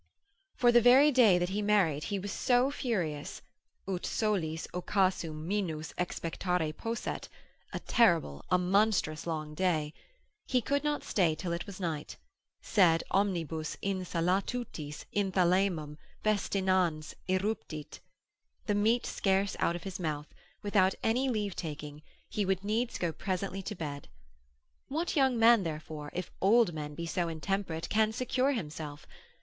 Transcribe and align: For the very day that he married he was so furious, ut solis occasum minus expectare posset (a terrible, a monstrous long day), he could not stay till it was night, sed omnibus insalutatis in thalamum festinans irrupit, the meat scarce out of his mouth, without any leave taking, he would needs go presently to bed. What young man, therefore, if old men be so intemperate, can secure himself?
For 0.55 0.71
the 0.71 0.81
very 0.81 1.11
day 1.11 1.37
that 1.37 1.49
he 1.49 1.61
married 1.61 2.05
he 2.05 2.17
was 2.17 2.31
so 2.31 2.71
furious, 2.71 3.43
ut 3.87 4.03
solis 4.03 4.65
occasum 4.73 5.47
minus 5.47 5.93
expectare 5.95 6.73
posset 6.73 7.29
(a 7.71 7.77
terrible, 7.77 8.43
a 8.49 8.57
monstrous 8.57 9.27
long 9.27 9.53
day), 9.53 9.93
he 10.47 10.59
could 10.59 10.83
not 10.83 11.03
stay 11.03 11.35
till 11.35 11.51
it 11.53 11.67
was 11.67 11.79
night, 11.79 12.17
sed 12.61 13.03
omnibus 13.11 13.77
insalutatis 13.83 15.05
in 15.11 15.31
thalamum 15.31 15.97
festinans 16.25 17.13
irrupit, 17.29 17.99
the 18.65 18.73
meat 18.73 19.05
scarce 19.05 19.55
out 19.59 19.75
of 19.75 19.83
his 19.83 19.99
mouth, 19.99 20.33
without 20.63 20.95
any 21.03 21.29
leave 21.29 21.55
taking, 21.55 22.01
he 22.27 22.43
would 22.43 22.63
needs 22.63 22.97
go 22.97 23.13
presently 23.13 23.61
to 23.61 23.75
bed. 23.75 24.07
What 24.87 25.15
young 25.15 25.37
man, 25.37 25.61
therefore, 25.61 26.09
if 26.15 26.31
old 26.41 26.73
men 26.73 26.95
be 26.95 27.05
so 27.05 27.27
intemperate, 27.27 27.87
can 27.89 28.11
secure 28.11 28.53
himself? 28.53 29.05